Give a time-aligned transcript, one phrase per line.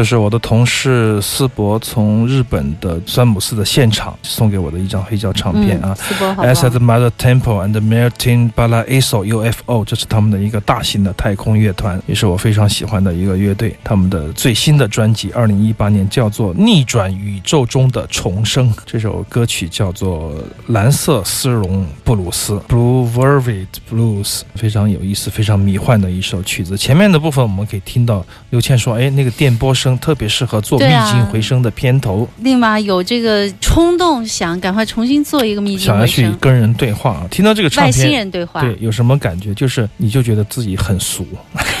[0.00, 5.94] 这是我的同事思博从日本的詹姆斯的现场送给我的一张黑胶唱片啊。
[5.94, 13.76] 斯波好 As at the Mother Temple and the Melting Balaiso UFO，这是他们的一个大型的太空乐团，也是我非常喜欢的一个乐队。
[13.84, 20.32] 他们的最新的专辑，二零一八年叫做《逆转宇宙中的重生》，这首歌曲叫做
[20.68, 26.78] 《蓝色丝绒布鲁斯》（Blue Velvet Blues），非常有意思、非常迷幻的一首曲子。
[26.78, 32.28] 前面的部分我们可以听到刘倩说：“哎，那个电波声特别适合做密对啊境回声的片头。
[32.38, 37.26] 另外有这个冲动，想赶快重新做一个秘境想要，去跟人对话啊。
[37.30, 38.60] 听到这个唱外星片，人对话。
[38.60, 39.54] 对，有什么感觉？
[39.54, 41.26] 就是你就觉得自己很俗，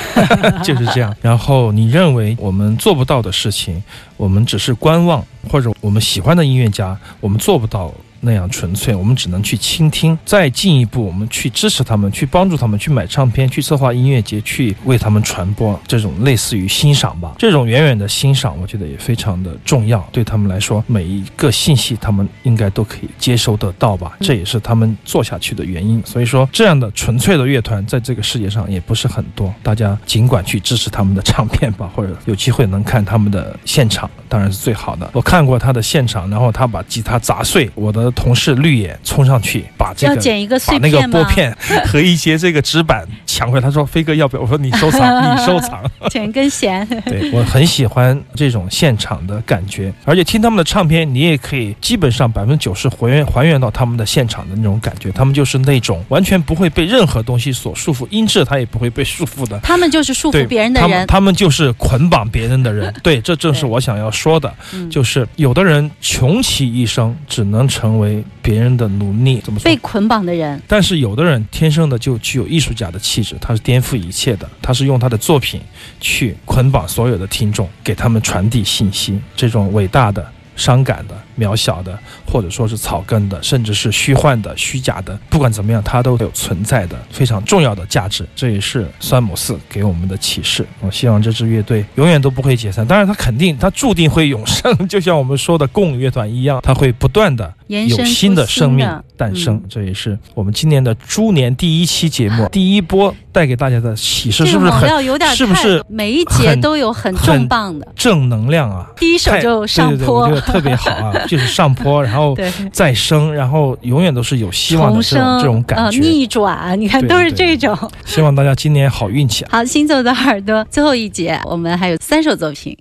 [0.64, 1.14] 就是这样。
[1.20, 3.82] 然后你认为我们做不到的事情，
[4.16, 7.92] 我们只是观望，或者我们喜欢的音乐家，我们做不到。
[8.20, 10.16] 那样纯粹，我们只能去倾听。
[10.24, 15.78] 再进一步，我们去支持他们，去帮助他们，去买唱片，去策划音乐节，去为他们传播。
[15.86, 20.06] 这种类似于欣赏吧，这种远远的欣赏，我觉得也非常的重要。
[20.12, 26.02] 对他们来说，每一个信息他们应该都可以接收得到吧，这也是他们做下去的原因。
[26.04, 29.52] 所以说，这样的纯粹的乐团在这个世界上也不是很多。
[29.62, 35.08] 大家尽管去支持他们的唱片吧，或者有机会能看他们的现场，当然是最好的。
[35.12, 41.00] 我看过他的现场，然后他把吉他砸碎，我的同事绿野冲上去把这要个剪一个碎把那个？
[41.10, 43.60] 拨片 和一些这个纸板抢回来。
[43.60, 45.00] 他说：“飞哥要不要？”我说：“你收藏，
[45.34, 45.82] 你收藏。
[46.08, 46.86] ”剪一根弦。
[47.04, 55.10] 对我很喜欢这种现场的感觉，而且听他们的唱片，你也可以基本上百分之九十还原还原到他们的现场的那种感觉。
[55.10, 59.58] 他们就是那种完全不会被任何东西所束缚，音质他也不会被束缚的。
[59.60, 60.90] 他们就是束缚别人的人。
[60.90, 62.92] 他们他们就是捆绑别人的人。
[63.02, 69.76] 对，这正是我想要说的，嗯就是有的人穷其一生只能成为别人的奴隶，怎么说被？
[69.76, 75.60] 捆绑的人，但是有的人天生的就具有艺术家的气质，他是颠覆一切的，他是用他的作品
[76.00, 79.20] 去捆绑所有的听众，给他们传递信息。
[79.36, 80.26] 这种伟大的、
[80.56, 88.26] 伤感的、渺小的，或者说是草根的，甚至是虚幻的、虚假的，不管怎么样，它都有存在的非常重要的价值。
[88.36, 90.66] 这也是山姆四给我们的启示。
[90.80, 98.86] 我希望这支乐队永远都不会解散，当然，它肯定，它注定会永生，就像我们说的共乐团一样，它会不断的有新的生命
[99.20, 99.56] 诞生。
[99.56, 107.86] 嗯这也是我们今年的猪年第一期节目 第一波带给大家的启示，这个猛是不是很有点是不是每一节都有很很重磅的？
[107.94, 108.86] 正能量啊？
[108.96, 116.00] 第一首就上对对对，坡我觉得特别好啊， 就是上坡，然后对，再生，然后永远都是有希望的这种生这种感呃觉。
[116.00, 117.76] 逆转，你看都是这种。
[118.04, 119.58] 希望大家今年好运气啊！
[119.58, 122.76] 好，行走的耳朵最后一节，我们还有三首作品。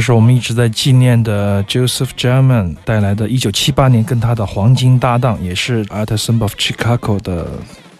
[0.00, 7.46] 这是我们一直在纪念的 Joseph German 带来的一九七八年跟他的黄金搭档，也是 Artisan of Chicago 的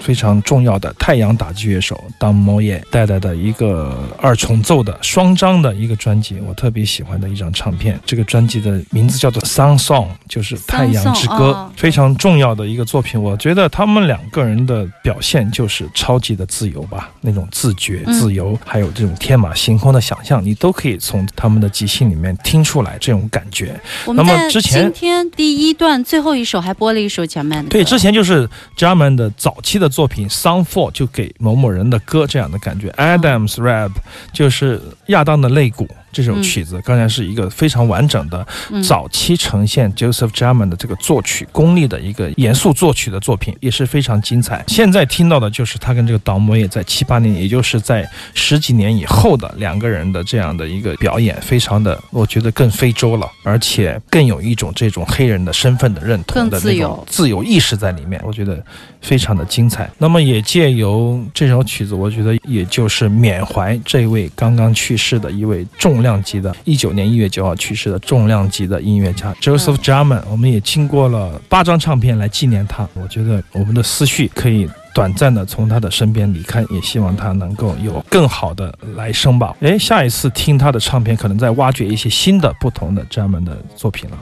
[0.00, 8.00] 非常重要的太阳打击乐手 Don Moye 带来的一个二重奏的双张的一个专辑，我特别喜欢的一张唱片。
[8.04, 13.20] 这个专辑的名字叫做《Sun Song》，就是《太阳之歌》Song，哦非常重要的一个作品。
[13.20, 23.78] 我觉得他们两个人的表现就是超级的自由吧，那种自觉、嗯自由，还有这种天马行空的想象，你都可以从他们的即兴里面听出来这种感觉。
[24.06, 32.88] 那么之前今天第一段最后一首还播了一首前面的歌，对，之前就是 Jarman 的早期的作品《Song for》，就给某某人的歌这样的感觉。
[32.92, 33.90] Adams Rap
[34.32, 44.64] 就是亚当的肋骨这首曲子，刚才是一个非常完整的嗯早期呈现 Joseph Jarman 的这个作曲功力的一个严肃作曲的作品，也是非常精彩。
[44.66, 58.62] 现在听到的就是他跟这个导摩也在七八年，也就是在十几年以后的两个人的这样的一个表演，非常的，我觉得更非洲了，而且更有一种这种黑人的身份的认同的那种自由意识在里面，我觉得
[59.00, 59.90] 非常的精彩。
[59.98, 70.22] 那么也借由这首曲子，我觉得也就是缅怀这位刚刚去世的一位重量级的，一九年一月九号去世的重量级的音乐家 Joseph Jarman。
[70.30, 74.68] 我们也经过了八张唱片来纪念他，我觉得我们的思绪可以。
[74.92, 79.54] 短暂的从他的身边离开，也希望他能够有更好的来生吧。
[79.60, 84.18] 哎，下一次听他的唱片，可能在挖掘一些新的、不同的 Jarman 的作品了。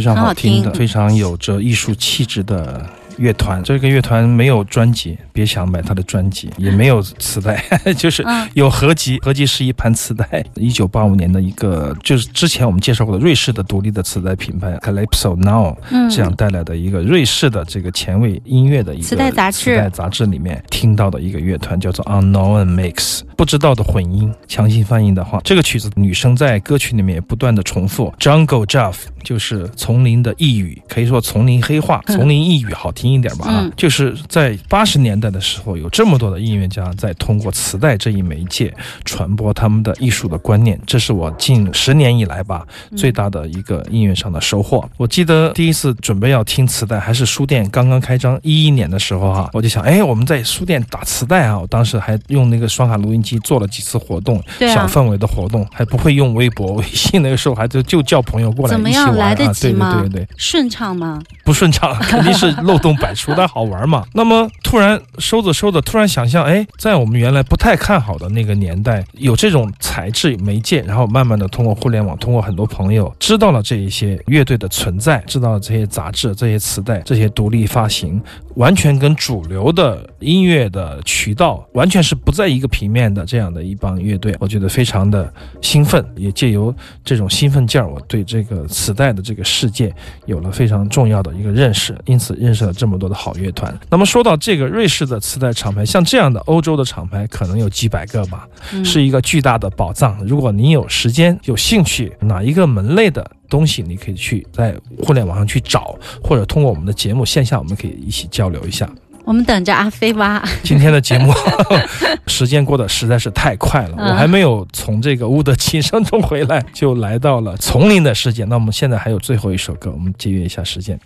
[0.00, 3.62] 非常很好好听的，听非常有着艺术气质的乐团。
[3.62, 7.64] 这个乐团没有专辑，别想买他的专辑，也没有磁带，
[7.96, 9.18] 就是嗯有合集。
[9.22, 24.30] 合集是一盘磁带，一九八五年的一个，就是之前我们介绍过的瑞士的独立的磁带品牌 Calypso Now 嗯这样带来的一个瑞士的这个前卫音乐的一个磁带杂志磁带杂志里面听到的一个乐团叫做 Unknown Mix，不知道的混音。
[24.46, 42.66] 强行翻译的话，这个曲子女生在歌曲里面也不断的重复 Jungle Jaff，就是丛林的呓语，可以说丛林黑话，丛林呓语好听一点吧啊，嗯就是在八十年代的时候，有这么多的音乐家在通过磁带这一媒介传播他们的艺术的观念，这是我近十年以来吧
[42.96, 44.88] 最大的一个音乐上的收获。
[44.96, 60.00] 我记得第一次准备要听磁带，还是书店刚刚开张一一年的时候哈、我就想，哎，我们在书店打磁带啊，我当时还用那个双卡录音机做了几次活动，小氛围的活动，还不会用微博、 微信，那个时候还就就叫朋友过来怎么一起玩啊，对及吗？
[60.00, 60.28] 对对对。
[60.36, 61.20] 顺畅吗？
[61.44, 64.04] 不顺畅，肯定是漏洞百出，但好玩嘛。
[64.12, 78.20] 那么突然收着收着，突然想象，哎，在我们原来不太看好的那个年代，有这种材质媒介，然后慢慢的通过互联网，通过很多朋友知道了这一些乐队的存在，知道了这些杂志、这些磁带、这些独立发行，
[78.56, 89.94] 完全跟主流的音乐的渠道完全是不在一个平面的这样的一帮乐队，我觉得非常的兴奋，也借由这种兴奋劲儿，我对这个磁带的这个世界
[90.26, 93.76] 有了非常重要的一个认识，因此认识了这么多的好乐团。
[93.90, 100.18] 那么说到这个瑞士的磁带厂牌，像这样的欧洲的厂牌可能有几百个吧，嗯是一个巨大的宝藏。
[100.26, 108.88] 如果你有时间、有兴趣，哪一个门类的东西，你可以去在互联网上去找，或者通过我们的节目线下，我们可以一起交流一下。
[109.24, 110.42] 我们等着阿飞吧。
[110.64, 111.32] 今天的节目
[112.26, 118.44] 时间过得实在是太快了，嗯我还没有从这个乌德琴声中回来，就来到了丛林的世界。
[118.46, 120.98] 那我们现在还有最后一首歌，我们节约一下时间。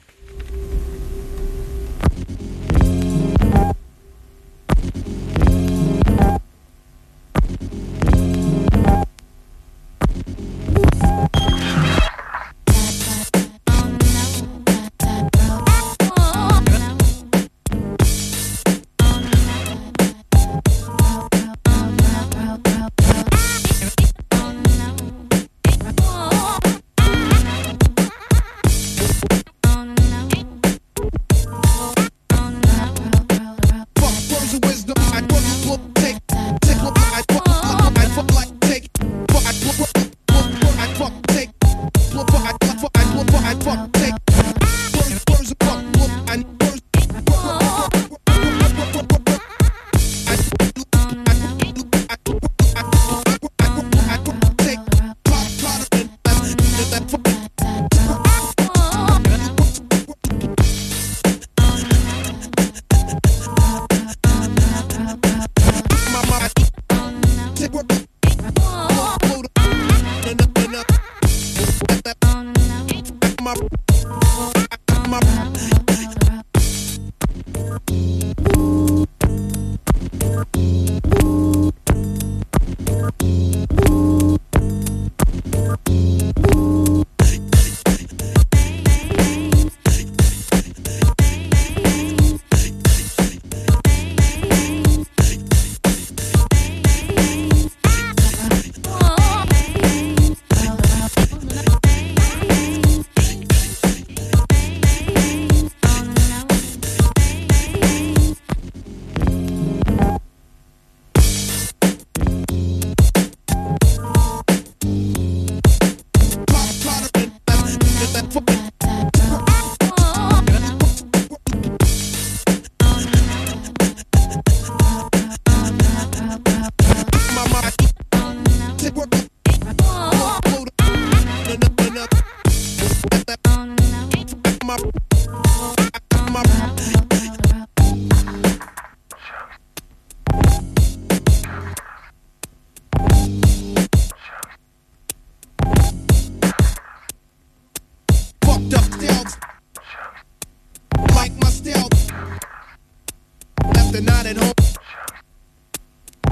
[153.94, 154.52] Left the night at home.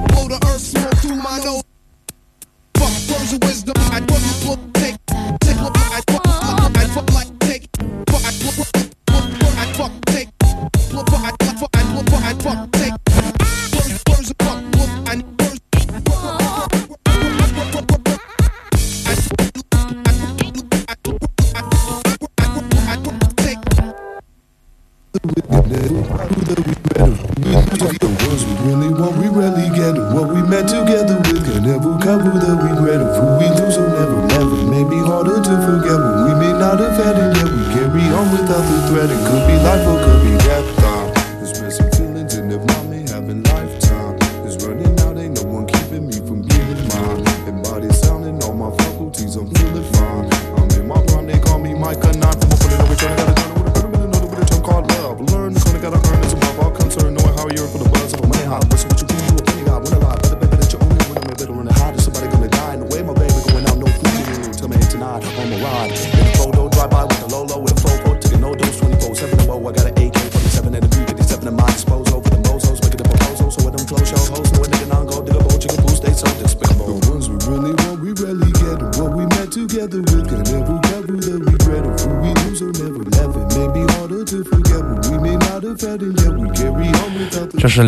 [0.08, 1.62] Blow the earth smoke through my nose.
[2.74, 3.74] Fuck words of wisdom.
[3.76, 4.00] I
[4.48, 4.71] work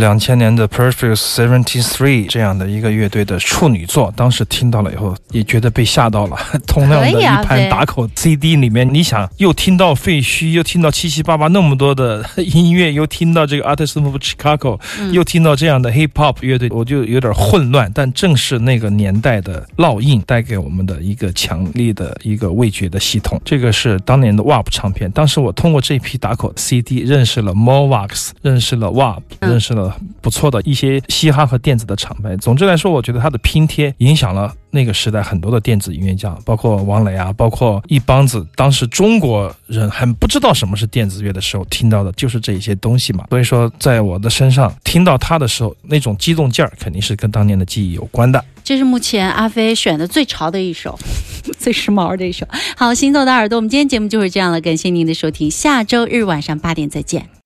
[0.05, 6.37] 两千年的 Perfect Seventy Three 这样的一个乐队的处女作，当时听到了以后也觉得被吓到了。
[6.69, 14.79] 同样的一盘打口 CD 里面，你想又听到废墟，又听到七七八八那么多的音乐，又听到这个 Artist of Chicago，、
[15.11, 17.91] 又听到这样的 Hip Hop 乐队，我就有点混乱。
[17.95, 23.41] 但正是那个年代的烙印带给我们的一个强力的一个味觉的系统。
[23.43, 32.37] 这个是当年的 WAP 唱片，当时我通过这批打口 CD 认识了 Morvax，认识了 WAP，、嗯认识了不错的一些嘻哈和电子的厂牌。
[32.37, 43.27] 总之来说，我觉得它的拼贴影响了那个时代很多的电子音乐家，包括王磊啊，包括一帮子当时中国人很不知道什么是电子乐的时候听到的就是这一些东西嘛。
[43.31, 48.45] 所以说，在我的身上听到它的时候，那种激动劲儿肯定是跟当年的记忆有关的。
[48.63, 50.99] 这是目前阿飞选的最潮的一首，
[51.59, 52.47] 最时髦的一首。
[52.77, 57.44] 好，行走的耳朵，我们今天节目就是这样了，感谢您的收听，下周日晚上八点再见。